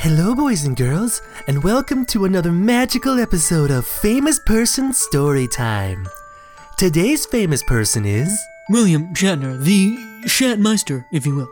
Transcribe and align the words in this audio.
Hello, 0.00 0.34
boys 0.34 0.64
and 0.64 0.78
girls, 0.78 1.20
and 1.46 1.62
welcome 1.62 2.06
to 2.06 2.24
another 2.24 2.50
magical 2.50 3.18
episode 3.20 3.70
of 3.70 3.86
Famous 3.86 4.38
Person 4.38 4.94
Story 4.94 5.46
Time. 5.46 6.08
Today's 6.78 7.26
famous 7.26 7.62
person 7.62 8.06
is, 8.06 8.34
William 8.70 9.12
Shatner, 9.14 9.62
the 9.62 9.98
Shatmeister, 10.24 11.04
if 11.12 11.26
you 11.26 11.34
will. 11.34 11.50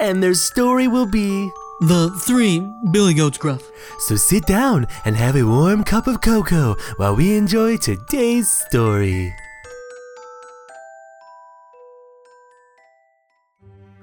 and 0.00 0.20
their 0.20 0.34
story 0.34 0.88
will 0.88 1.06
be. 1.06 1.48
The 1.82 2.10
three 2.18 2.68
Billy 2.90 3.14
Goats 3.14 3.38
Gruff. 3.38 3.62
So 4.00 4.16
sit 4.16 4.44
down 4.44 4.88
and 5.04 5.14
have 5.14 5.36
a 5.36 5.44
warm 5.44 5.84
cup 5.84 6.08
of 6.08 6.20
cocoa 6.20 6.74
while 6.96 7.14
we 7.14 7.36
enjoy 7.36 7.76
today's 7.76 8.50
story. 8.50 9.32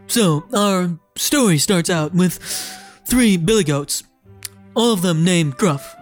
So, 0.07 0.45
our 0.53 0.97
story 1.17 1.57
starts 1.57 1.89
out 1.89 2.13
with 2.13 2.39
three 3.11 3.35
Billy 3.35 3.65
Goats, 3.65 4.05
all 4.73 4.93
of 4.93 5.01
them 5.01 5.25
named 5.25 5.57
Gruff. 5.57 5.97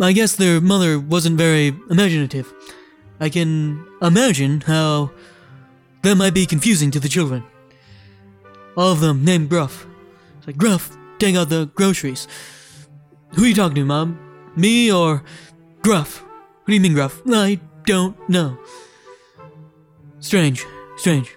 I 0.00 0.12
guess 0.12 0.36
their 0.36 0.60
mother 0.60 1.00
wasn't 1.00 1.36
very 1.38 1.74
imaginative. 1.90 2.54
I 3.18 3.28
can 3.28 3.84
imagine 4.00 4.60
how 4.60 5.10
that 6.02 6.14
might 6.14 6.34
be 6.34 6.46
confusing 6.46 6.92
to 6.92 7.00
the 7.00 7.08
children. 7.08 7.42
All 8.76 8.92
of 8.92 9.00
them 9.00 9.24
named 9.24 9.48
Gruff. 9.48 9.88
It's 10.38 10.46
like, 10.46 10.56
Gruff, 10.56 10.96
take 11.18 11.34
out 11.34 11.48
the 11.48 11.66
groceries. 11.74 12.28
Who 13.34 13.42
are 13.42 13.48
you 13.48 13.54
talking 13.54 13.74
to, 13.74 13.84
Mom? 13.84 14.16
Me 14.54 14.92
or 14.92 15.24
Gruff? 15.82 16.22
What 16.22 16.68
do 16.68 16.74
you 16.74 16.80
mean, 16.80 16.94
Gruff? 16.94 17.22
I 17.28 17.58
don't 17.86 18.16
know. 18.28 18.56
Strange, 20.20 20.64
strange. 20.96 21.36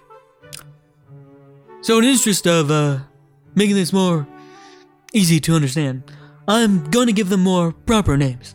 So, 1.80 1.98
in 1.98 2.04
interest 2.04 2.46
of 2.46 2.70
uh, 2.70 3.00
making 3.54 3.76
this 3.76 3.92
more 3.92 4.26
easy 5.12 5.40
to 5.40 5.54
understand, 5.54 6.02
I'm 6.48 6.90
going 6.90 7.06
to 7.06 7.12
give 7.12 7.28
them 7.28 7.42
more 7.42 7.72
proper 7.72 8.16
names. 8.16 8.54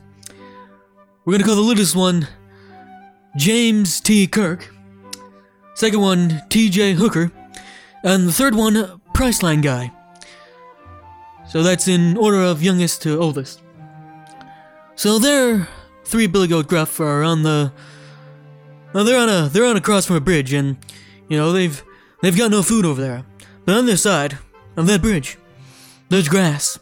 We're 1.26 1.32
going 1.32 1.42
to 1.42 1.48
call 1.48 1.56
the 1.56 1.62
littlest 1.62 1.96
one 1.96 2.28
James 3.36 4.00
T. 4.00 4.28
Kirk, 4.28 4.72
second 5.74 6.00
one 6.00 6.42
T.J. 6.50 6.94
Hooker, 6.94 7.32
and 8.04 8.28
the 8.28 8.32
third 8.32 8.56
one 8.56 9.02
Priceline 9.14 9.62
Guy. 9.62 9.92
So 11.48 11.64
that's 11.64 11.88
in 11.88 12.18
order 12.18 12.42
of 12.42 12.62
youngest 12.62 13.02
to 13.04 13.20
oldest. 13.20 13.62
So 14.96 15.20
their 15.20 15.68
three 16.04 16.28
Billy 16.28 16.48
Goat 16.48 16.68
Gruff 16.68 17.00
are 17.00 17.24
on 17.24 17.44
the. 17.44 17.72
Well, 18.94 19.04
they're 19.04 19.20
on 19.20 19.30
a 19.30 19.50
they're 19.50 19.66
on 19.66 19.78
a 19.78 19.82
cross 19.82 20.06
from 20.06 20.16
a 20.16 20.22
bridge, 20.22 20.54
and 20.54 20.78
you 21.28 21.38
know 21.38 21.52
they've 21.52 21.84
they've 22.22 22.38
got 22.38 22.52
no 22.52 22.64
food 22.64 22.86
over 22.86 23.02
there. 23.02 23.26
But 23.66 23.76
on 23.76 23.84
other 23.86 23.98
side 23.98 24.38
of 24.78 24.88
that 24.88 25.02
bridge, 25.02 25.38
there's 26.10 26.30
grass, 26.30 26.80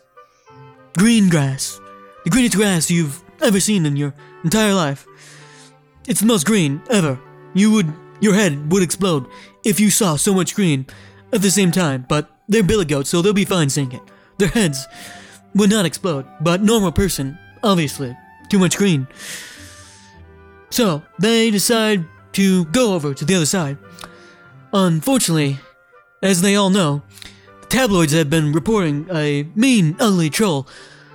green 0.98 1.30
grass, 1.30 1.80
the 2.24 2.30
greenest 2.30 2.56
grass 2.56 2.92
you've 2.92 3.24
ever 3.42 3.60
seen 3.60 3.86
in 3.86 3.96
your 3.96 4.14
entire 4.44 4.74
life. 4.74 5.06
It's 6.08 6.20
the 6.20 6.26
most 6.26 6.46
green 6.46 6.82
ever. 6.90 7.20
You 7.54 7.72
would 7.72 7.94
your 8.20 8.34
head 8.34 8.72
would 8.72 8.84
explode 8.84 9.28
if 9.66 9.80
you 9.80 9.90
saw 9.90 10.16
so 10.16 10.34
much 10.34 10.56
green 10.56 10.86
at 11.34 11.42
the 11.42 11.52
same 11.52 11.72
time. 11.72 12.06
But 12.08 12.30
they're 12.48 12.64
billy 12.64 12.86
goats, 12.86 13.10
so 13.10 13.22
they'll 13.22 13.34
be 13.34 13.46
fine 13.46 13.70
seeing 13.70 13.92
it. 13.92 14.02
Their 14.38 14.48
heads 14.50 14.88
would 15.56 15.70
not 15.70 15.86
explode, 15.86 16.26
but 16.42 16.62
normal 16.62 16.92
person, 16.92 17.38
obviously, 17.64 18.16
too 18.50 18.60
much 18.60 18.78
green. 18.78 19.08
So 20.70 21.04
they 21.20 21.52
decide 21.52 22.06
to 22.34 22.66
go 22.66 22.94
over 22.96 23.14
to 23.14 23.26
the 23.26 23.36
other 23.36 23.46
side. 23.46 23.78
Unfortunately, 24.72 25.60
as 26.22 26.42
they 26.42 26.56
all 26.56 26.70
know, 26.70 27.04
tabloids 27.74 28.14
have 28.14 28.30
been 28.30 28.54
reporting 28.54 29.08
a 29.12 29.48
mean, 29.56 29.96
ugly 30.00 30.30
troll 30.30 30.68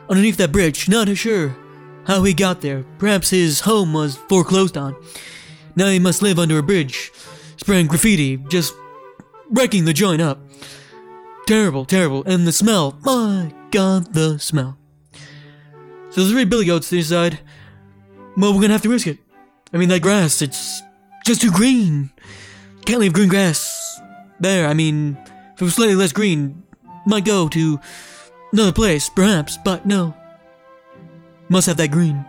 underneath 0.09 0.39
that 0.39 0.51
bridge. 0.51 0.89
Not 0.89 1.09
sure 1.17 1.57
how 2.05 2.25
he 2.25 2.35
got 2.35 2.63
there. 2.63 2.85
Perhaps 2.99 3.31
his 3.31 3.61
home 3.61 3.93
was 3.93 4.17
foreclosed 4.17 4.77
on. 4.77 4.97
Now 5.77 5.89
he 5.89 6.01
must 6.01 6.21
live 6.21 6.37
under 6.37 6.59
a 6.59 6.63
bridge, 6.65 7.13
spraying 7.59 7.87
graffiti, 7.87 8.39
just 8.49 8.75
wrecking 9.49 9.85
the 9.85 9.93
joint 9.93 10.21
up. 10.21 10.41
Terrible, 11.47 11.85
terrible. 11.85 12.25
And 12.25 12.45
the 12.45 12.51
smell. 12.51 12.99
My 13.03 13.55
god, 13.71 14.13
the 14.13 14.41
smell. 14.41 14.77
So 16.11 16.25
the 16.25 16.31
three 16.33 16.45
billy 16.45 16.65
goats 16.65 16.91
decide, 16.91 17.39
well, 18.37 18.53
we're 18.53 18.63
gonna 18.63 18.73
have 18.73 18.83
to 18.83 18.91
risk 18.91 19.07
it. 19.07 19.19
I 19.73 19.77
mean, 19.77 19.91
that 19.91 20.03
grass, 20.03 20.43
it's 20.43 20.83
just 21.25 21.41
too 21.41 21.53
green. 21.53 22.11
Can't 22.85 22.99
leave 22.99 23.13
green 23.13 23.29
grass 23.29 24.01
there. 24.41 24.67
I 24.67 24.75
mean, 24.75 25.17
if 25.59 25.63
it 25.63 25.65
was 25.65 25.75
slightly 25.75 25.97
less 25.97 26.13
green, 26.13 26.63
might 27.05 27.25
go 27.25 27.49
to 27.49 27.81
another 28.53 28.71
place, 28.71 29.09
perhaps, 29.09 29.59
but 29.65 29.85
no. 29.85 30.15
Must 31.49 31.67
have 31.67 31.79
that 31.79 31.91
green. 31.91 32.25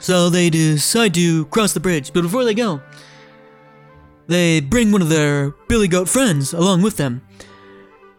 So 0.00 0.30
they 0.30 0.48
decide 0.48 1.12
to 1.12 1.44
cross 1.44 1.74
the 1.74 1.80
bridge, 1.80 2.14
but 2.14 2.22
before 2.22 2.46
they 2.46 2.54
go, 2.54 2.80
they 4.26 4.60
bring 4.60 4.90
one 4.90 5.02
of 5.02 5.10
their 5.10 5.50
Billy 5.68 5.86
Goat 5.86 6.08
friends 6.08 6.54
along 6.54 6.80
with 6.80 6.96
them, 6.96 7.20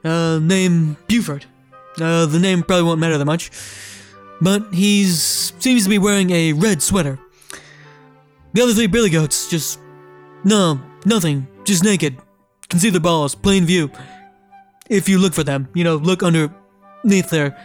uh, 0.04 0.38
named 0.38 0.98
Buford. 1.08 1.46
Uh, 2.00 2.28
the 2.28 2.38
name 2.38 2.62
probably 2.62 2.84
won't 2.84 3.00
matter 3.00 3.18
that 3.18 3.26
much, 3.26 3.50
but 4.40 4.72
he's 4.72 5.52
seems 5.58 5.86
to 5.86 5.90
be 5.90 5.98
wearing 5.98 6.30
a 6.30 6.54
red 6.54 6.84
sweater. 6.84 7.18
The 8.54 8.62
other 8.62 8.76
three 8.76 8.86
Billy 8.86 9.10
Goats 9.10 9.50
just 9.50 9.80
no, 10.44 10.80
nothing, 11.06 11.48
just 11.64 11.84
naked. 11.84 12.18
Can 12.72 12.80
see 12.80 12.90
the 12.90 13.02
balls, 13.02 13.36
plain 13.36 13.66
view. 13.66 13.92
If 14.90 15.10
you 15.10 15.20
look 15.20 15.34
for 15.34 15.44
them, 15.44 15.68
you 15.74 15.84
know, 15.84 15.98
look 15.98 16.24
underneath 16.24 17.30
their 17.30 17.62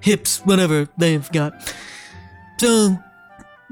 hips, 0.00 0.38
whatever 0.46 0.88
they've 0.96 1.30
got. 1.30 1.74
So, 2.58 2.96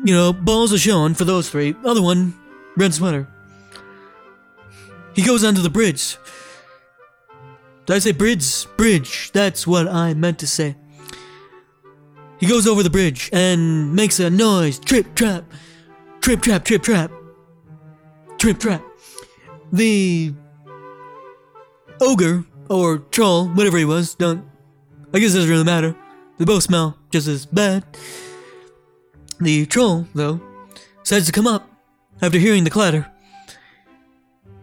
you 0.05 0.15
know, 0.15 0.35
balls 0.35 0.75
are 0.75 0.79
shown 0.79 1.15
for 1.15 1.25
those 1.25 1.49
three. 1.49 1.75
Other 1.87 2.03
one, 2.03 2.35
red 2.77 2.93
sweater. 2.93 3.27
He 5.15 5.23
goes 5.23 5.43
onto 5.43 5.63
the 5.63 5.71
bridge. 5.71 6.19
Did 7.87 7.97
I 7.97 7.99
say 7.99 8.13
bridge? 8.13 8.67
Bridge. 8.77 9.33
That's 9.33 9.67
what 9.67 9.89
I 9.89 10.13
meant 10.13 10.39
to 10.41 10.47
say. 10.47 10.77
He 12.39 12.47
goes 12.47 12.67
over 12.67 12.83
the 12.83 12.91
bridge 12.91 13.31
and 13.33 13.95
makes 13.95 14.21
a 14.21 14.29
noise. 14.29 14.79
Trip, 14.79 15.15
trap. 15.15 15.45
Trip, 16.21 16.43
trap, 16.43 16.63
trip, 16.67 16.83
trap. 16.83 17.11
Trip, 18.37 18.59
trap. 18.59 18.83
The 19.73 20.35
ogre, 22.01 22.45
or 22.69 22.99
troll, 22.99 23.49
whatever 23.49 23.79
he 23.79 23.85
was, 23.85 24.15
don't. 24.15 24.45
I 25.13 25.19
guess 25.19 25.33
it 25.33 25.39
doesn't 25.39 25.51
really 25.51 25.65
matter. 25.65 25.97
They 26.39 26.45
both 26.45 26.65
smell 26.65 26.99
just 27.11 27.29
as 27.29 27.47
bad. 27.47 27.85
The 29.41 29.67
troll, 29.67 30.07
though, 30.15 30.41
decides 31.03 31.27
to 31.27 31.33
come 31.33 31.47
up 31.47 31.69
after 32.21 32.39
hearing 32.39 32.65
the 32.65 32.71
clatter. 32.71 33.11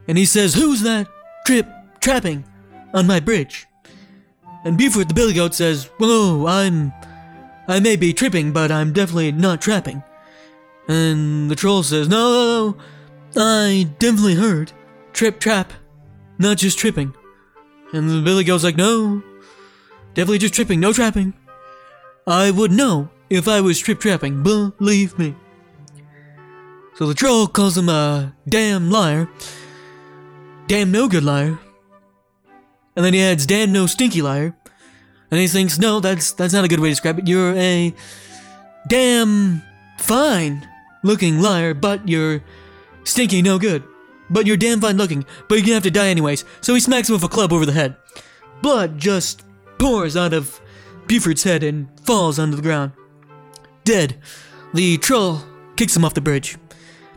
And 0.07 0.17
he 0.17 0.25
says, 0.25 0.55
Who's 0.55 0.81
that 0.81 1.07
trip 1.45 1.67
trapping 1.99 2.43
on 2.93 3.07
my 3.07 3.19
bridge? 3.19 3.67
And 4.63 4.77
Buford 4.77 5.09
the 5.09 5.13
Billy 5.13 5.33
Goat 5.33 5.53
says, 5.53 5.85
Whoa, 5.97 6.45
I'm. 6.47 6.93
I 7.67 7.79
may 7.79 7.95
be 7.95 8.11
tripping, 8.11 8.51
but 8.51 8.71
I'm 8.71 8.91
definitely 8.91 9.31
not 9.31 9.61
trapping. 9.61 10.03
And 10.87 11.49
the 11.49 11.55
troll 11.55 11.83
says, 11.83 12.09
No, 12.09 12.75
I 13.35 13.89
definitely 13.99 14.35
heard. 14.35 14.71
Trip 15.13 15.39
trap, 15.39 15.71
not 16.37 16.57
just 16.57 16.77
tripping. 16.77 17.13
And 17.93 18.23
Billy 18.23 18.43
goes 18.43 18.63
like, 18.63 18.77
No, 18.77 19.21
definitely 20.13 20.39
just 20.39 20.53
tripping, 20.53 20.79
no 20.79 20.93
trapping. 20.93 21.33
I 22.27 22.51
would 22.51 22.71
know 22.71 23.09
if 23.29 23.47
I 23.47 23.61
was 23.61 23.79
trip 23.79 23.99
trapping, 23.99 24.43
believe 24.43 25.17
me. 25.17 25.35
So 26.95 27.07
the 27.07 27.13
troll 27.13 27.47
calls 27.47 27.77
him 27.77 27.89
a 27.89 28.35
damn 28.47 28.91
liar. 28.91 29.29
Damn 30.67 30.91
no 30.91 31.07
good 31.07 31.23
liar. 31.23 31.59
And 32.95 33.05
then 33.05 33.13
he 33.13 33.21
adds 33.21 33.45
damn 33.45 33.71
no 33.71 33.87
stinky 33.87 34.21
liar. 34.21 34.55
And 35.31 35.39
he 35.39 35.47
thinks, 35.47 35.79
no, 35.79 35.99
that's 35.99 36.33
that's 36.33 36.53
not 36.53 36.65
a 36.65 36.67
good 36.67 36.79
way 36.79 36.89
to 36.89 36.91
describe 36.91 37.19
it. 37.19 37.27
You're 37.27 37.55
a 37.55 37.93
damn 38.87 39.61
fine 39.97 40.67
looking 41.03 41.41
liar, 41.41 41.73
but 41.73 42.07
you're 42.07 42.43
stinky 43.03 43.41
no 43.41 43.57
good. 43.57 43.83
But 44.31 44.47
you're 44.47 44.57
damn 44.57 44.81
fine 44.81 44.97
looking, 44.97 45.25
but 45.47 45.55
you're 45.55 45.65
gonna 45.65 45.75
have 45.75 45.83
to 45.83 45.91
die 45.91 46.07
anyways. 46.07 46.45
So 46.61 46.73
he 46.73 46.79
smacks 46.79 47.09
him 47.09 47.13
with 47.13 47.23
a 47.23 47.27
club 47.27 47.51
over 47.53 47.65
the 47.65 47.73
head. 47.73 47.97
Blood 48.61 48.97
just 48.97 49.43
pours 49.77 50.15
out 50.15 50.33
of 50.33 50.59
Buford's 51.07 51.43
head 51.43 51.63
and 51.63 51.87
falls 52.01 52.39
onto 52.39 52.55
the 52.55 52.61
ground. 52.61 52.93
Dead. 53.83 54.17
The 54.73 54.97
troll 54.97 55.41
kicks 55.75 55.95
him 55.95 56.05
off 56.05 56.13
the 56.13 56.21
bridge. 56.21 56.57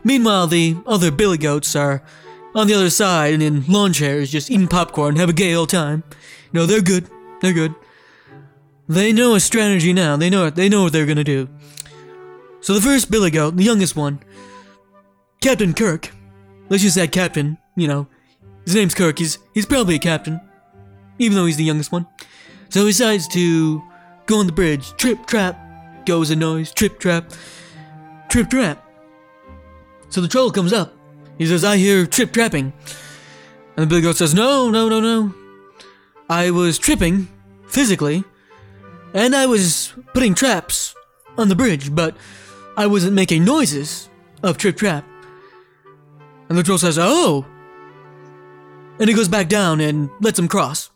Meanwhile, 0.03 0.47
the 0.47 0.75
other 0.85 1.09
billy 1.09 1.37
goats 1.37 1.75
are 1.75 2.03
on 2.53 2.67
the 2.67 2.73
other 2.73 2.89
side 2.89 3.33
and 3.33 3.43
in 3.43 3.65
lawn 3.67 3.93
chairs 3.93 4.31
just 4.31 4.51
eating 4.51 4.67
popcorn, 4.67 5.09
and 5.09 5.19
have 5.19 5.29
a 5.29 5.33
gay 5.33 5.55
old 5.55 5.69
time. 5.69 6.03
Know, 6.51 6.65
they're 6.65 6.81
good. 6.81 7.09
They're 7.41 7.53
good. 7.53 7.75
They 8.87 9.11
know 9.11 9.35
a 9.35 9.39
strategy 9.39 9.93
now. 9.93 10.15
They 10.15 10.29
know 10.29 10.45
it. 10.45 10.55
They 10.55 10.69
know 10.69 10.83
what 10.83 10.93
they're 10.93 11.05
gonna 11.05 11.23
do. 11.23 11.49
So 12.61 12.73
the 12.73 12.81
first 12.81 13.11
billy 13.11 13.29
goat, 13.29 13.55
the 13.57 13.63
youngest 13.63 13.95
one, 13.95 14.19
Captain 15.41 15.73
Kirk. 15.73 16.11
Let's 16.69 16.83
just 16.83 16.95
say 16.95 17.07
Captain. 17.07 17.57
You 17.75 17.87
know, 17.87 18.07
his 18.65 18.75
name's 18.75 18.93
Kirk. 18.93 19.19
He's 19.19 19.37
he's 19.53 19.65
probably 19.65 19.95
a 19.95 19.99
captain. 19.99 20.41
even 21.19 21.37
though 21.37 21.45
he's 21.45 21.57
the 21.57 21.63
youngest 21.63 21.91
one. 21.91 22.05
So 22.69 22.81
he 22.81 22.87
decides 22.87 23.27
to 23.29 23.81
go 24.25 24.39
on 24.39 24.47
the 24.47 24.51
bridge. 24.51 24.91
Trip, 24.97 25.25
trap, 25.27 26.05
goes 26.05 26.29
a 26.29 26.35
noise. 26.35 26.71
Trip, 26.71 26.99
trap, 26.99 27.31
trip, 28.29 28.49
trap. 28.49 28.83
So 30.09 30.21
the 30.21 30.27
troll 30.27 30.51
comes 30.51 30.73
up. 30.73 30.93
He 31.37 31.45
says, 31.45 31.63
I 31.63 31.77
hear 31.77 32.05
trip 32.05 32.31
trapping. 32.33 32.73
And 33.77 33.83
the 33.83 33.87
billy 33.87 34.01
goat 34.01 34.17
says, 34.17 34.33
No, 34.33 34.69
no, 34.69 34.89
no, 34.89 34.99
no. 34.99 35.33
I 36.29 36.51
was 36.51 36.79
tripping, 36.79 37.27
physically, 37.67 38.23
and 39.13 39.35
I 39.35 39.45
was 39.45 39.93
putting 40.13 40.33
traps 40.33 40.95
on 41.37 41.49
the 41.49 41.55
bridge, 41.55 41.93
but 41.93 42.17
I 42.77 42.87
wasn't 42.87 43.13
making 43.13 43.45
noises 43.45 44.09
of 44.41 44.57
trip 44.57 44.77
trap. 44.77 45.05
And 46.55 46.61
the 46.61 46.63
troll 46.63 46.77
says, 46.77 46.97
Oh! 46.97 47.45
And 48.97 49.09
he 49.09 49.13
goes 49.13 49.27
back 49.27 49.49
down 49.49 49.81
and 49.81 50.09
lets 50.21 50.39
him 50.39 50.47
cross. 50.47 50.89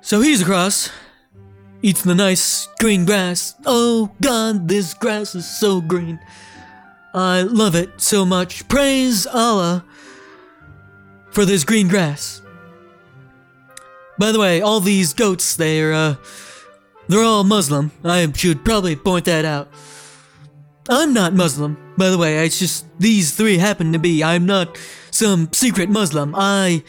So 0.00 0.20
he's 0.20 0.40
across, 0.40 0.90
eats 1.82 2.04
the 2.04 2.14
nice 2.14 2.68
green 2.78 3.04
grass. 3.04 3.56
Oh 3.66 4.12
god, 4.22 4.68
this 4.68 4.94
grass 4.94 5.34
is 5.34 5.44
so 5.44 5.80
green. 5.80 6.20
I 7.14 7.42
love 7.42 7.74
it 7.74 8.00
so 8.00 8.24
much. 8.24 8.68
Praise 8.68 9.26
Allah 9.26 9.84
for 11.32 11.44
this 11.44 11.64
green 11.64 11.88
grass. 11.88 12.42
By 14.20 14.30
the 14.30 14.38
way, 14.38 14.60
all 14.60 14.78
these 14.78 15.14
goats, 15.14 15.56
they're, 15.56 15.92
uh, 15.92 16.14
they're 17.08 17.24
all 17.24 17.42
Muslim. 17.42 17.90
I 18.04 18.30
should 18.36 18.64
probably 18.64 18.94
point 18.94 19.24
that 19.24 19.44
out. 19.44 19.68
I'm 20.90 21.14
not 21.14 21.34
Muslim, 21.34 21.78
by 21.96 22.10
the 22.10 22.18
way. 22.18 22.44
It's 22.44 22.58
just 22.58 22.84
these 22.98 23.32
three 23.32 23.58
happen 23.58 23.92
to 23.92 23.98
be. 23.98 24.24
I'm 24.24 24.44
not 24.44 24.76
some 25.12 25.52
secret 25.52 25.88
Muslim. 25.88 26.34
I 26.36 26.82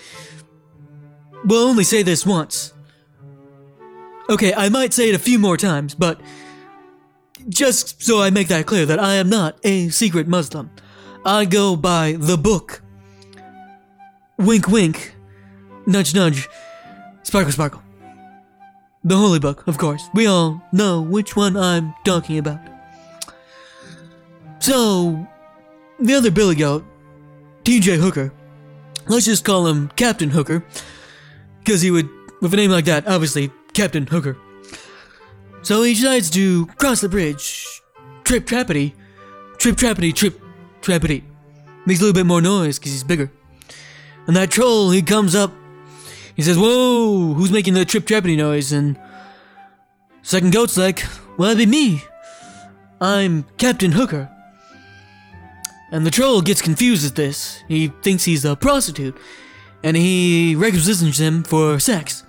will 1.45 1.67
only 1.67 1.83
say 1.83 2.01
this 2.01 2.25
once. 2.25 2.73
Okay, 4.27 4.53
I 4.53 4.69
might 4.69 4.93
say 4.93 5.09
it 5.09 5.15
a 5.15 5.19
few 5.19 5.37
more 5.37 5.55
times, 5.55 5.93
but 5.93 6.19
just 7.47 8.01
so 8.01 8.21
I 8.21 8.31
make 8.31 8.47
that 8.47 8.65
clear 8.65 8.85
that 8.87 8.99
I 8.99 9.15
am 9.15 9.29
not 9.29 9.59
a 9.63 9.89
secret 9.89 10.27
Muslim. 10.27 10.71
I 11.23 11.45
go 11.45 11.75
by 11.75 12.15
the 12.17 12.37
book. 12.37 12.81
Wink, 14.39 14.67
wink. 14.67 15.15
Nudge, 15.85 16.15
nudge. 16.15 16.47
Sparkle, 17.21 17.51
sparkle. 17.51 17.83
The 19.03 19.17
Holy 19.17 19.39
Book, 19.39 19.67
of 19.67 19.77
course. 19.77 20.09
We 20.13 20.25
all 20.27 20.63
know 20.71 21.01
which 21.01 21.35
one 21.35 21.55
I'm 21.55 21.93
talking 22.03 22.37
about. 22.37 22.59
So, 24.61 25.27
the 25.99 26.13
other 26.13 26.29
Billy 26.29 26.53
Goat, 26.53 26.85
TJ 27.63 27.97
Hooker, 27.97 28.31
let's 29.07 29.25
just 29.25 29.43
call 29.43 29.65
him 29.65 29.89
Captain 29.95 30.29
Hooker, 30.29 30.63
because 31.59 31.81
he 31.81 31.89
would, 31.89 32.07
with 32.41 32.53
a 32.53 32.57
name 32.57 32.69
like 32.69 32.85
that, 32.85 33.07
obviously, 33.07 33.51
Captain 33.73 34.05
Hooker. 34.05 34.37
So 35.63 35.81
he 35.81 35.95
decides 35.95 36.29
to 36.31 36.67
cross 36.77 37.01
the 37.01 37.09
bridge. 37.09 37.81
Trip 38.23 38.45
trappity. 38.45 38.93
Trip 39.57 39.75
trappity, 39.75 40.13
trip 40.13 40.39
trappity. 40.81 41.23
Makes 41.87 41.99
a 41.99 42.03
little 42.03 42.13
bit 42.13 42.27
more 42.27 42.41
noise 42.41 42.77
because 42.77 42.91
he's 42.91 43.03
bigger. 43.03 43.31
And 44.27 44.35
that 44.35 44.51
troll, 44.51 44.91
he 44.91 45.01
comes 45.01 45.33
up. 45.33 45.51
He 46.35 46.43
says, 46.43 46.57
Whoa, 46.57 47.33
who's 47.33 47.51
making 47.51 47.73
the 47.73 47.85
trip 47.85 48.05
trappity 48.05 48.37
noise? 48.37 48.71
And 48.71 48.99
second 50.21 50.53
goat's 50.53 50.77
like, 50.77 51.03
Well, 51.37 51.49
that'd 51.49 51.57
be 51.57 51.65
me. 51.65 52.03
I'm 52.99 53.43
Captain 53.57 53.93
Hooker. 53.93 54.29
And 55.91 56.05
the 56.05 56.11
troll 56.11 56.41
gets 56.41 56.61
confused 56.61 57.05
at 57.05 57.15
this. 57.15 57.63
He 57.67 57.89
thinks 58.01 58.23
he's 58.23 58.45
a 58.45 58.55
prostitute. 58.55 59.17
And 59.83 59.97
he 59.97 60.55
requisitions 60.55 61.19
him 61.19 61.43
for 61.43 61.79
sex. 61.79 62.23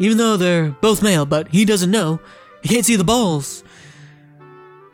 Even 0.00 0.18
though 0.18 0.36
they're 0.36 0.70
both 0.70 1.02
male, 1.02 1.24
but 1.24 1.48
he 1.48 1.64
doesn't 1.64 1.90
know. 1.90 2.20
He 2.62 2.68
can't 2.68 2.84
see 2.84 2.96
the 2.96 3.04
balls. 3.04 3.62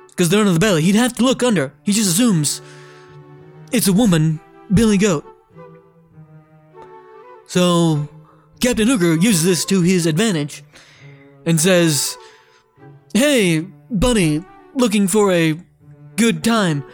Because 0.08 0.28
they're 0.28 0.40
under 0.40 0.52
the 0.52 0.58
belly. 0.58 0.82
He'd 0.82 0.94
have 0.94 1.14
to 1.14 1.24
look 1.24 1.42
under. 1.42 1.72
He 1.84 1.92
just 1.92 2.10
assumes 2.10 2.60
it's 3.72 3.88
a 3.88 3.92
woman, 3.92 4.40
Billy 4.72 4.98
Goat. 4.98 5.24
So, 7.46 8.08
Captain 8.60 8.88
Hooker 8.88 9.14
uses 9.14 9.44
this 9.44 9.64
to 9.66 9.82
his 9.82 10.06
advantage 10.06 10.64
and 11.44 11.60
says, 11.60 12.16
Hey, 13.14 13.60
bunny, 13.90 14.44
looking 14.74 15.08
for 15.08 15.32
a 15.32 15.58
good 16.16 16.42
time. 16.42 16.84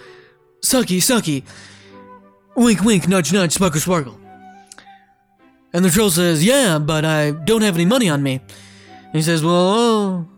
Sucky, 0.62 0.98
sucky. 0.98 1.42
Wink, 2.54 2.82
wink, 2.82 3.08
nudge, 3.08 3.32
nudge, 3.32 3.52
sparkle, 3.52 3.80
sparkle. 3.80 4.18
And 5.72 5.84
the 5.84 5.90
troll 5.90 6.10
says, 6.10 6.44
Yeah, 6.44 6.78
but 6.78 7.04
I 7.04 7.32
don't 7.32 7.62
have 7.62 7.74
any 7.74 7.84
money 7.84 8.08
on 8.08 8.22
me. 8.22 8.40
And 8.90 9.14
he 9.14 9.22
says, 9.22 9.42
Well, 9.42 9.54
oh, 9.54 10.28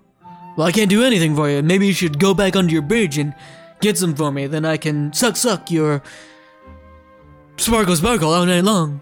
well, 0.57 0.67
I 0.67 0.73
can't 0.73 0.89
do 0.89 1.05
anything 1.05 1.35
for 1.35 1.51
you. 1.51 1.63
Maybe 1.63 1.87
you 1.87 1.93
should 1.93 2.19
go 2.19 2.35
back 2.35 2.57
under 2.57 2.73
your 2.73 2.83
bridge 2.83 3.19
and 3.19 3.35
get 3.81 3.99
some 3.99 4.15
for 4.15 4.31
me. 4.31 4.47
Then 4.47 4.65
I 4.65 4.77
can 4.77 5.13
suck, 5.13 5.37
suck 5.37 5.71
your 5.71 6.03
sparkle, 7.57 7.97
sparkle 7.97 8.33
all 8.33 8.47
night 8.47 8.65
long. 8.65 9.01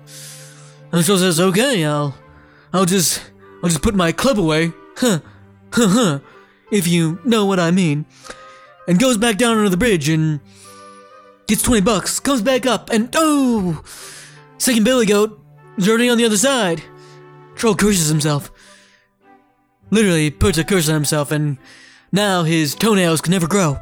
And 0.91 1.01
the 1.01 1.05
troll 1.05 1.19
says, 1.19 1.39
Okay, 1.39 1.85
I'll, 1.85 2.17
I'll 2.73 2.87
just, 2.87 3.31
I'll 3.63 3.69
just 3.69 3.83
put 3.83 3.95
my 3.95 4.11
club 4.13 4.39
away. 4.39 4.73
Huh, 4.97 5.21
huh, 5.73 5.89
huh. 5.89 6.19
If 6.71 6.89
you 6.89 7.21
know 7.25 7.45
what 7.45 7.61
I 7.61 7.71
mean. 7.71 8.07
And 8.89 8.99
goes 8.99 9.17
back 9.17 9.37
down 9.37 9.59
under 9.59 9.69
the 9.69 9.77
bridge 9.77 10.09
and 10.09 10.41
gets 11.53 11.63
20 11.65 11.83
bucks, 11.83 12.19
comes 12.19 12.41
back 12.41 12.65
up, 12.65 12.89
and 12.89 13.11
oh! 13.15 13.85
Second 14.57 14.85
Billy 14.85 15.05
Goat 15.05 15.39
already 15.87 16.09
on 16.09 16.17
the 16.17 16.25
other 16.25 16.39
side. 16.39 16.83
Troll 17.57 17.75
curses 17.75 18.09
himself. 18.09 18.51
Literally 19.91 20.31
puts 20.31 20.57
a 20.57 20.65
curse 20.65 20.89
on 20.89 20.95
himself, 20.95 21.31
and 21.31 21.59
now 22.11 22.43
his 22.43 22.75
toenails 22.75 23.21
can 23.21 23.33
never 23.33 23.47
grow. 23.47 23.79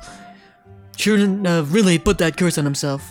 Shouldn't 0.97 1.47
have 1.47 1.73
really 1.73 1.97
put 1.97 2.19
that 2.19 2.37
curse 2.37 2.59
on 2.59 2.65
himself. 2.65 3.09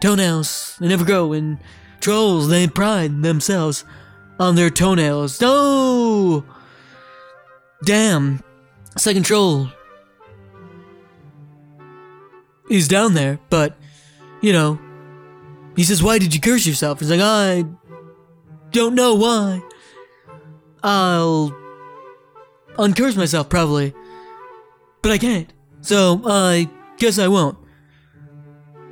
Toenails, 0.00 0.76
they 0.80 0.88
never 0.88 1.04
grow, 1.04 1.32
and 1.32 1.58
trolls, 2.00 2.48
they 2.48 2.66
pride 2.66 3.22
themselves 3.22 3.84
on 4.40 4.56
their 4.56 4.70
toenails. 4.70 5.40
No! 5.40 6.44
Damn. 7.84 8.42
Second 8.96 9.24
troll 9.24 9.68
is 12.68 12.88
down 12.88 13.14
there, 13.14 13.38
but, 13.50 13.76
you 14.40 14.52
know, 14.52 14.78
he 15.76 15.84
says, 15.84 16.02
Why 16.02 16.18
did 16.18 16.34
you 16.34 16.40
curse 16.40 16.66
yourself? 16.66 17.00
He's 17.00 17.10
like, 17.10 17.20
I 17.20 17.64
don't 18.70 18.94
know 18.94 19.14
why. 19.14 19.62
I'll 20.82 21.56
uncurse 22.78 23.16
myself, 23.16 23.48
probably. 23.48 23.94
But 25.02 25.12
I 25.12 25.18
can't. 25.18 25.52
So, 25.80 26.22
I 26.24 26.68
guess 26.98 27.18
I 27.18 27.28
won't. 27.28 27.58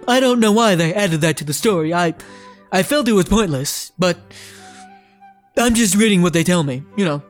I 0.06 0.20
don't 0.20 0.40
know 0.40 0.52
why 0.52 0.74
they 0.74 0.92
added 0.94 1.20
that 1.20 1.36
to 1.38 1.44
the 1.44 1.52
story. 1.52 1.94
I 1.94 2.14
I 2.72 2.82
felt 2.82 3.08
it 3.08 3.12
was 3.12 3.26
pointless, 3.26 3.92
but 3.98 4.18
I'm 5.56 5.74
just 5.74 5.94
reading 5.94 6.22
what 6.22 6.32
they 6.32 6.42
tell 6.42 6.64
me, 6.64 6.82
you 6.96 7.04
know. 7.04 7.22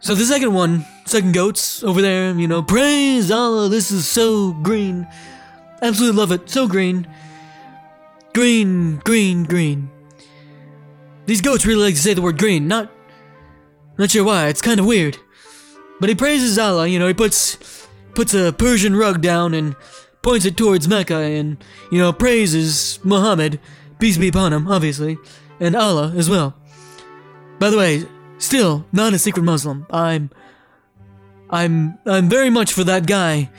So 0.00 0.14
the 0.14 0.24
second 0.24 0.52
one, 0.52 0.84
second 1.10 1.32
goats 1.34 1.82
over 1.82 2.00
there, 2.00 2.32
you 2.34 2.46
know, 2.46 2.62
praise 2.62 3.30
Allah, 3.30 3.68
this 3.68 3.90
is 3.90 4.06
so 4.06 4.52
green. 4.52 5.06
Absolutely 5.82 6.18
love 6.18 6.32
it, 6.32 6.48
so 6.48 6.68
green. 6.68 7.06
Green, 8.32 8.96
green, 8.98 9.44
green. 9.44 9.90
These 11.26 11.40
goats 11.40 11.66
really 11.66 11.82
like 11.82 11.94
to 11.94 12.00
say 12.00 12.14
the 12.14 12.22
word 12.22 12.38
green, 12.38 12.68
not 12.68 12.90
not 13.98 14.10
sure 14.10 14.24
why, 14.24 14.48
it's 14.48 14.62
kind 14.62 14.80
of 14.80 14.86
weird. 14.86 15.18
But 16.00 16.08
he 16.08 16.14
praises 16.14 16.58
Allah, 16.58 16.86
you 16.86 16.98
know, 16.98 17.08
he 17.08 17.14
puts 17.14 17.86
puts 18.14 18.32
a 18.32 18.52
Persian 18.52 18.96
rug 18.96 19.20
down 19.20 19.52
and 19.52 19.76
points 20.22 20.46
it 20.46 20.56
towards 20.56 20.88
Mecca 20.88 21.16
and, 21.16 21.62
you 21.90 21.98
know, 21.98 22.12
praises 22.12 22.98
Muhammad, 23.04 23.60
peace 23.98 24.16
be 24.16 24.28
upon 24.28 24.52
him, 24.52 24.68
obviously, 24.68 25.18
and 25.58 25.74
Allah 25.74 26.12
as 26.16 26.30
well. 26.30 26.54
By 27.58 27.70
the 27.70 27.78
way, 27.78 28.06
still 28.38 28.86
not 28.92 29.12
a 29.12 29.18
secret 29.18 29.42
Muslim. 29.42 29.86
I'm 29.90 30.30
I'm 31.50 31.98
I'm 32.06 32.28
very 32.28 32.50
much 32.50 32.72
for 32.72 32.84
that 32.84 33.06
guy 33.06 33.50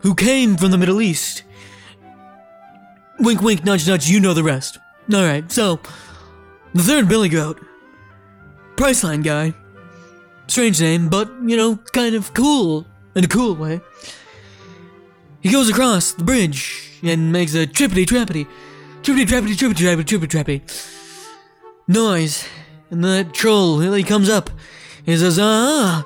who 0.00 0.14
came 0.14 0.56
from 0.56 0.70
the 0.70 0.78
Middle 0.78 1.00
East. 1.00 1.42
Wink 3.20 3.42
wink 3.42 3.64
nudge 3.64 3.86
nudge, 3.86 4.08
you 4.08 4.20
know 4.20 4.34
the 4.34 4.42
rest. 4.42 4.78
Alright, 5.12 5.52
so 5.52 5.80
the 6.74 6.82
third 6.82 7.08
Billy 7.08 7.28
Goat. 7.28 7.60
Priceline 8.76 9.22
guy. 9.22 9.54
Strange 10.46 10.80
name, 10.80 11.08
but, 11.08 11.28
you 11.46 11.56
know, 11.56 11.76
kind 11.92 12.14
of 12.14 12.34
cool 12.34 12.86
in 13.14 13.24
a 13.24 13.28
cool 13.28 13.54
way. 13.54 13.80
He 15.40 15.50
goes 15.50 15.70
across 15.70 16.12
the 16.12 16.24
bridge 16.24 16.90
and 17.02 17.32
makes 17.32 17.54
a 17.54 17.66
trippity 17.66 18.04
trappity, 18.04 18.46
trippity 19.02 19.26
trappity, 19.26 19.54
trippity 19.54 19.74
trappity, 19.74 20.04
trippity 20.04 20.28
trappity 20.28 20.90
noise. 21.86 22.46
And 22.90 23.04
that 23.04 23.32
troll, 23.32 23.80
he 23.80 24.02
comes 24.02 24.28
up. 24.28 24.50
He 25.04 25.16
says, 25.16 25.38
Ah, 25.40 26.04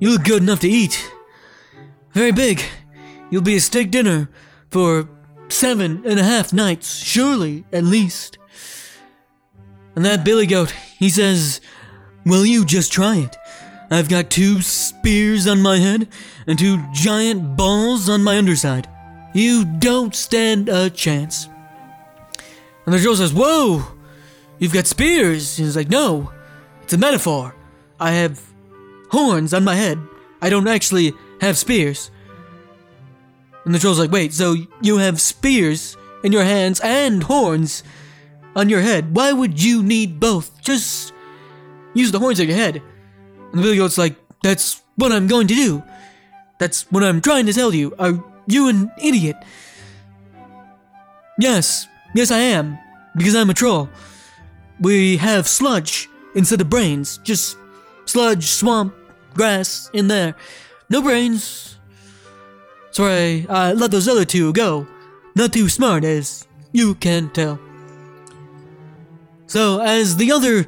you 0.00 0.10
look 0.10 0.24
good 0.24 0.42
enough 0.42 0.60
to 0.60 0.68
eat. 0.68 1.10
Very 2.12 2.32
big. 2.32 2.62
You'll 3.30 3.42
be 3.42 3.56
a 3.56 3.60
steak 3.60 3.90
dinner 3.90 4.28
for 4.70 5.08
seven 5.48 6.02
and 6.04 6.18
a 6.18 6.24
half 6.24 6.52
nights, 6.52 6.96
surely, 6.96 7.64
at 7.72 7.84
least. 7.84 8.38
And 9.94 10.04
that 10.04 10.24
billy 10.24 10.46
goat, 10.46 10.70
he 10.70 11.10
says, 11.10 11.60
Well, 12.24 12.44
you 12.44 12.64
just 12.64 12.92
try 12.92 13.16
it. 13.16 13.36
I've 13.90 14.08
got 14.08 14.30
two 14.30 14.62
spears 14.62 15.46
on 15.46 15.60
my 15.60 15.78
head 15.78 16.08
and 16.46 16.58
two 16.58 16.82
giant 16.92 17.56
balls 17.56 18.08
on 18.08 18.22
my 18.22 18.38
underside. 18.38 18.88
You 19.34 19.64
don't 19.64 20.14
stand 20.14 20.68
a 20.68 20.90
chance. 20.90 21.48
And 22.86 22.94
the 22.94 23.00
troll 23.00 23.16
says, 23.16 23.32
Whoa, 23.34 23.84
you've 24.58 24.72
got 24.72 24.86
spears. 24.86 25.56
He's 25.56 25.76
like, 25.76 25.88
No, 25.88 26.32
it's 26.82 26.92
a 26.92 26.98
metaphor. 26.98 27.54
I 27.98 28.12
have 28.12 28.40
horns 29.10 29.52
on 29.52 29.64
my 29.64 29.74
head. 29.74 29.98
I 30.42 30.50
don't 30.50 30.68
actually 30.68 31.12
have 31.40 31.58
spears. 31.58 32.10
And 33.64 33.74
the 33.74 33.78
troll's 33.78 33.98
like, 33.98 34.10
Wait, 34.10 34.32
so 34.32 34.56
you 34.82 34.98
have 34.98 35.20
spears 35.20 35.96
in 36.22 36.32
your 36.32 36.44
hands 36.44 36.80
and 36.80 37.22
horns 37.22 37.82
on 38.56 38.68
your 38.68 38.80
head? 38.80 39.14
Why 39.14 39.32
would 39.32 39.62
you 39.62 39.82
need 39.82 40.20
both? 40.20 40.60
Just 40.62 41.12
use 41.94 42.12
the 42.12 42.18
horns 42.18 42.40
on 42.40 42.48
your 42.48 42.56
head. 42.56 42.76
And 42.76 43.58
the 43.58 43.62
billy 43.62 43.76
goat's 43.76 43.98
like, 43.98 44.16
That's 44.42 44.82
what 44.96 45.12
I'm 45.12 45.26
going 45.26 45.46
to 45.48 45.54
do. 45.54 45.82
That's 46.58 46.90
what 46.90 47.02
I'm 47.02 47.20
trying 47.20 47.46
to 47.46 47.52
tell 47.52 47.74
you. 47.74 47.94
Are 47.98 48.22
you 48.46 48.68
an 48.68 48.92
idiot? 49.02 49.36
Yes, 51.38 51.86
yes, 52.14 52.30
I 52.30 52.38
am. 52.38 52.78
Because 53.16 53.34
I'm 53.34 53.50
a 53.50 53.54
troll. 53.54 53.88
We 54.78 55.16
have 55.16 55.48
sludge 55.48 56.08
instead 56.34 56.60
of 56.60 56.70
brains. 56.70 57.18
Just 57.24 57.56
sludge, 58.04 58.44
swamp, 58.44 58.94
grass 59.34 59.90
in 59.92 60.08
there. 60.08 60.34
No 60.88 61.02
brains. 61.02 61.78
Sorry, 62.90 63.46
I 63.48 63.72
let 63.72 63.90
those 63.90 64.08
other 64.08 64.24
two 64.24 64.52
go. 64.52 64.86
Not 65.36 65.52
too 65.52 65.68
smart, 65.68 66.04
as 66.04 66.46
you 66.72 66.94
can 66.96 67.30
tell. 67.30 67.60
So, 69.46 69.80
as 69.80 70.16
the 70.16 70.32
other 70.32 70.66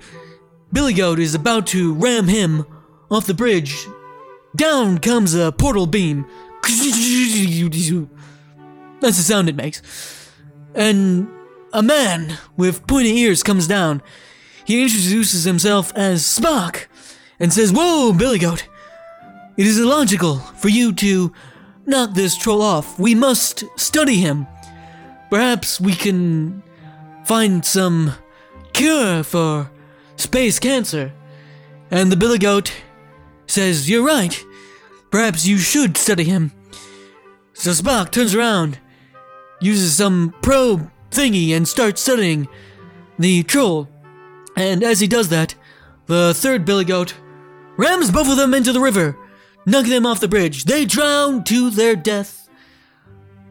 Billy 0.73 0.95
Goat 0.95 1.19
is 1.19 1.35
about 1.35 1.66
to 1.69 1.95
ram 1.95 2.28
him 2.28 2.64
off 3.11 3.26
the 3.26 3.35
bridge, 3.35 3.87
down 4.57 4.99
comes 4.99 5.35
a 5.35 5.52
portal 5.52 5.87
beam. 5.87 6.26
That's 6.62 6.78
the 9.16 9.23
sound 9.23 9.49
it 9.49 9.57
makes. 9.57 9.83
And 10.75 11.28
a 11.73 11.83
man 11.83 12.38
with 12.57 12.87
pointy 12.87 13.16
ears 13.19 13.42
comes 13.42 13.66
down. 13.66 14.02
He 14.64 14.83
introduces 14.83 15.45
himself 15.45 15.92
as 15.97 16.23
Spock 16.23 16.87
and 17.43 17.53
says, 17.53 17.73
Whoa, 17.73 18.13
Billy 18.13 18.39
Goat, 18.39 18.67
it 19.57 19.67
is 19.67 19.79
illogical 19.79 20.37
for 20.37 20.69
you 20.69 20.93
to 20.95 21.33
knock 21.85 22.15
this 22.15 22.37
troll 22.37 22.63
off. 22.63 22.99
We 22.99 23.15
must 23.15 23.65
study 23.77 24.17
him. 24.19 24.47
Perhaps 25.29 25.81
we 25.81 25.95
can 25.95 26.63
find 27.25 27.65
some 27.65 28.13
cure 28.73 29.25
for 29.25 29.71
space 30.17 30.59
cancer. 30.59 31.13
And 31.91 32.11
the 32.11 32.17
Billy 32.17 32.39
Goat 32.39 32.73
says, 33.47 33.91
You're 33.91 34.07
right. 34.07 34.43
Perhaps 35.11 35.45
you 35.45 35.59
should 35.59 35.97
study 35.97 36.25
him. 36.25 36.53
So 37.53 37.71
Spock 37.71 38.13
turns 38.13 38.35
around, 38.35 38.79
uses 39.61 39.97
some 39.97 40.35
probe 40.43 40.91
thingy, 41.11 41.55
and 41.55 41.67
starts 41.67 42.01
studying 42.01 42.49
the 43.19 43.43
troll. 43.43 43.89
And 44.57 44.83
as 44.83 45.01
he 45.01 45.07
does 45.07 45.29
that, 45.29 45.55
the 46.07 46.33
third 46.35 46.65
Billy 46.65 46.85
Goat 46.85 47.15
rams 47.76 48.11
both 48.11 48.31
of 48.31 48.37
them 48.37 48.55
into 48.55 48.73
the 48.73 48.81
river, 48.81 49.17
knocking 49.67 49.91
them 49.91 50.07
off 50.07 50.21
the 50.21 50.29
bridge. 50.29 50.64
They 50.64 50.85
drown 50.85 51.45
to 51.45 51.71
their 51.71 51.97
death. 51.97 52.49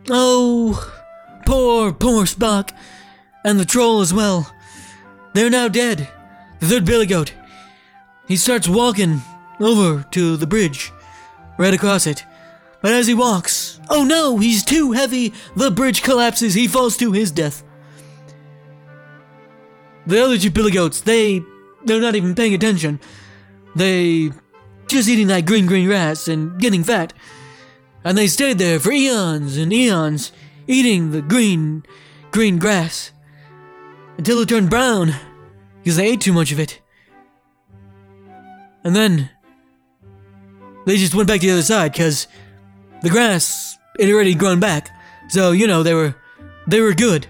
Oh, 0.09 0.93
poor, 1.45 1.93
poor 1.93 2.25
Spock, 2.25 2.71
and 3.43 3.59
the 3.59 3.65
troll 3.65 4.01
as 4.01 4.13
well. 4.13 4.51
They're 5.33 5.49
now 5.49 5.67
dead. 5.67 6.09
The 6.59 6.67
third 6.67 6.85
Billy 6.85 7.05
Goat. 7.05 7.33
He 8.27 8.37
starts 8.37 8.67
walking 8.67 9.21
over 9.59 10.03
to 10.11 10.37
the 10.37 10.47
bridge, 10.47 10.91
right 11.57 11.73
across 11.73 12.07
it. 12.07 12.25
But 12.81 12.93
as 12.93 13.07
he 13.07 13.13
walks, 13.13 13.79
oh 13.89 14.03
no, 14.03 14.37
he's 14.37 14.63
too 14.63 14.91
heavy. 14.91 15.33
The 15.55 15.69
bridge 15.69 16.01
collapses. 16.01 16.53
He 16.53 16.67
falls 16.67 16.97
to 16.97 17.11
his 17.11 17.31
death. 17.31 17.63
The 20.07 20.23
other 20.23 20.37
two 20.37 20.49
Billy 20.49 20.71
Goats, 20.71 21.01
they 21.01 21.43
they're 21.85 22.01
not 22.01 22.15
even 22.15 22.35
paying 22.35 22.53
attention. 22.53 22.99
They 23.75 24.31
just 24.87 25.07
eating 25.07 25.27
that 25.27 25.45
green 25.45 25.65
green 25.65 25.87
grass 25.87 26.27
and 26.27 26.59
getting 26.59 26.83
fat. 26.83 27.13
And 28.03 28.17
they 28.17 28.27
stayed 28.27 28.57
there 28.57 28.79
for 28.79 28.91
eons 28.91 29.57
and 29.57 29.71
eons, 29.71 30.31
eating 30.67 31.11
the 31.11 31.21
green 31.21 31.83
green 32.31 32.59
grass 32.59 33.11
until 34.17 34.39
it 34.39 34.49
turned 34.49 34.69
brown 34.69 35.13
because 35.79 35.97
they 35.97 36.07
ate 36.07 36.21
too 36.21 36.33
much 36.33 36.51
of 36.51 36.59
it. 36.59 36.81
And 38.83 38.95
then 38.95 39.29
they 40.85 40.97
just 40.97 41.13
went 41.13 41.27
back 41.27 41.41
to 41.41 41.47
the 41.47 41.53
other 41.53 41.61
side 41.61 41.91
because 41.91 42.27
the 43.01 43.09
grass 43.09 43.77
had 43.99 44.09
already 44.09 44.33
grown 44.33 44.59
back. 44.59 44.89
So 45.29 45.51
you 45.51 45.67
know 45.67 45.83
they 45.83 45.93
were 45.93 46.15
they 46.67 46.81
were 46.81 46.93
good, 46.93 47.27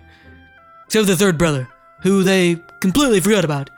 except 0.85 1.07
the 1.07 1.15
third 1.15 1.37
brother, 1.37 1.67
who 2.03 2.23
they 2.23 2.57
completely 2.79 3.19
forgot 3.19 3.45
about. 3.45 3.69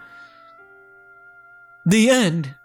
The 1.86 2.10
end. 2.10 2.56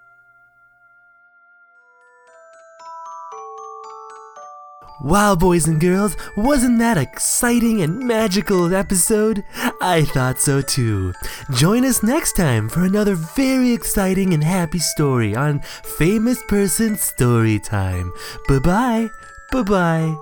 Wow, 5.01 5.37
boys 5.37 5.69
and 5.69 5.81
girls, 5.81 6.17
wasn't 6.37 6.81
that 6.81 6.99
exciting 6.99 7.83
and 7.83 8.01
magical 8.01 8.75
episode? 8.75 9.45
I 9.81 10.03
thought 10.05 10.41
so 10.41 10.61
too. 10.61 11.13
Join 11.53 11.85
us 11.85 12.03
next 12.03 12.33
time 12.33 12.69
for 12.69 12.83
another 12.83 13.15
very 13.15 13.73
exciting 13.73 14.35
and 14.35 14.43
happy 14.43 14.81
story 14.81 15.37
on 15.37 15.61
Famous 15.99 16.43
Person 16.49 16.97
Story 16.97 17.61
Time. 17.61 18.13
Bye 18.49 18.59
bye. 18.59 19.09
Bye 19.53 19.63
bye. 19.63 20.17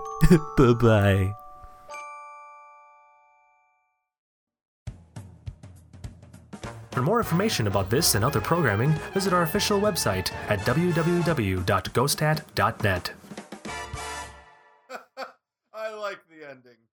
bye 0.58 0.72
bye. 0.74 1.45
For 6.96 7.02
more 7.02 7.18
information 7.18 7.66
about 7.66 7.90
this 7.90 8.14
and 8.14 8.24
other 8.24 8.40
programming, 8.40 8.92
visit 9.12 9.34
our 9.34 9.42
official 9.42 9.78
website 9.78 10.32
at 10.48 10.60
www.ghostat.net. 10.60 13.12
I 15.74 15.92
like 15.92 16.20
the 16.30 16.48
ending. 16.48 16.85